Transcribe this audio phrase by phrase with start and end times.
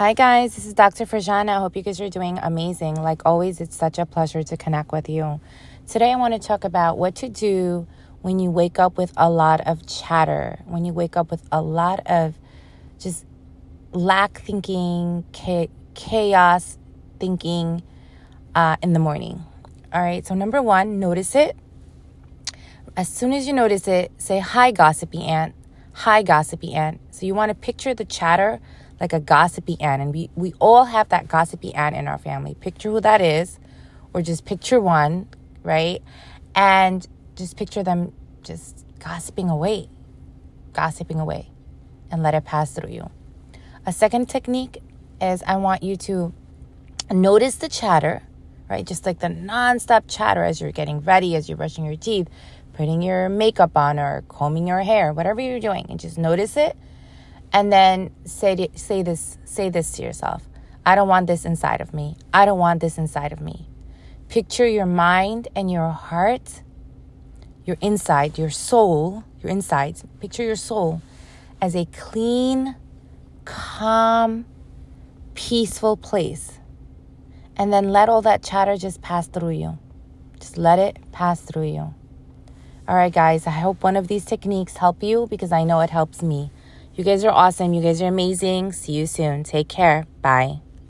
[0.00, 0.54] Hi, guys.
[0.54, 1.04] This is Dr.
[1.04, 1.58] Frajana.
[1.58, 2.94] I hope you guys are doing amazing.
[2.94, 5.42] Like always, it's such a pleasure to connect with you.
[5.86, 7.86] Today, I want to talk about what to do
[8.22, 11.60] when you wake up with a lot of chatter, when you wake up with a
[11.60, 12.38] lot of
[12.98, 13.26] just
[13.92, 15.26] lack thinking,
[15.92, 16.78] chaos
[17.18, 17.82] thinking
[18.54, 19.44] uh, in the morning.
[19.92, 20.26] All right.
[20.26, 21.58] So, number one, notice it.
[22.96, 25.54] As soon as you notice it, say, Hi, gossipy aunt.
[25.92, 27.02] Hi, gossipy aunt.
[27.10, 28.60] So, you want to picture the chatter
[29.00, 30.02] like a gossipy aunt.
[30.02, 32.54] And we, we all have that gossipy aunt in our family.
[32.54, 33.58] Picture who that is,
[34.12, 35.28] or just picture one,
[35.62, 36.02] right?
[36.54, 39.88] And just picture them just gossiping away,
[40.72, 41.50] gossiping away,
[42.10, 43.10] and let it pass through you.
[43.86, 44.82] A second technique
[45.20, 46.34] is I want you to
[47.10, 48.22] notice the chatter,
[48.68, 48.86] right?
[48.86, 52.28] Just like the nonstop chatter as you're getting ready, as you're brushing your teeth,
[52.74, 56.76] putting your makeup on, or combing your hair, whatever you're doing, and just notice it
[57.52, 60.42] and then say say this say this to yourself.
[60.84, 62.16] I don't want this inside of me.
[62.32, 63.68] I don't want this inside of me.
[64.28, 66.62] Picture your mind and your heart
[67.64, 70.04] your inside your soul your insides.
[70.20, 71.02] Picture your soul
[71.60, 72.76] as a clean
[73.44, 74.44] calm
[75.34, 76.58] peaceful place.
[77.56, 79.78] And then let all that chatter just pass through you.
[80.38, 81.94] Just let it pass through you.
[82.88, 85.90] All right guys i hope one of these techniques help you because i know it
[85.90, 86.50] helps me
[87.00, 87.72] you guys are awesome.
[87.72, 88.72] You guys are amazing.
[88.72, 89.42] See you soon.
[89.42, 90.06] Take care.
[90.20, 90.60] Bye.